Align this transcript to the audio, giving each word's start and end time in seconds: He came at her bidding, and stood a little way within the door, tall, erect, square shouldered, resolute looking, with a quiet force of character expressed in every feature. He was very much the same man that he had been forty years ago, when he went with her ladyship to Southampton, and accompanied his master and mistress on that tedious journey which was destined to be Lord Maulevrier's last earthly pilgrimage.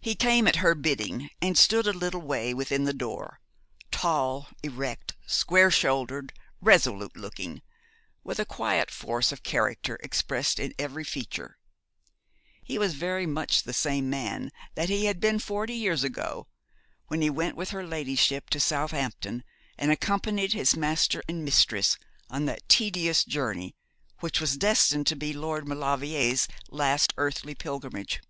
He 0.00 0.14
came 0.14 0.46
at 0.46 0.56
her 0.62 0.76
bidding, 0.76 1.28
and 1.42 1.58
stood 1.58 1.88
a 1.88 1.92
little 1.92 2.20
way 2.22 2.54
within 2.54 2.84
the 2.84 2.94
door, 2.94 3.40
tall, 3.90 4.48
erect, 4.62 5.16
square 5.26 5.72
shouldered, 5.72 6.32
resolute 6.60 7.16
looking, 7.16 7.62
with 8.22 8.38
a 8.38 8.46
quiet 8.46 8.92
force 8.92 9.32
of 9.32 9.42
character 9.42 9.96
expressed 10.02 10.60
in 10.60 10.72
every 10.78 11.02
feature. 11.02 11.58
He 12.62 12.78
was 12.78 12.94
very 12.94 13.26
much 13.26 13.64
the 13.64 13.72
same 13.72 14.08
man 14.08 14.50
that 14.76 14.88
he 14.88 15.06
had 15.06 15.18
been 15.18 15.40
forty 15.40 15.74
years 15.74 16.04
ago, 16.04 16.46
when 17.08 17.20
he 17.20 17.28
went 17.28 17.56
with 17.56 17.70
her 17.70 17.84
ladyship 17.84 18.48
to 18.50 18.60
Southampton, 18.60 19.42
and 19.76 19.90
accompanied 19.90 20.52
his 20.52 20.76
master 20.76 21.24
and 21.28 21.44
mistress 21.44 21.98
on 22.30 22.44
that 22.46 22.66
tedious 22.68 23.24
journey 23.24 23.74
which 24.20 24.40
was 24.40 24.56
destined 24.56 25.08
to 25.08 25.16
be 25.16 25.32
Lord 25.32 25.66
Maulevrier's 25.66 26.46
last 26.70 27.12
earthly 27.16 27.56
pilgrimage. 27.56 28.20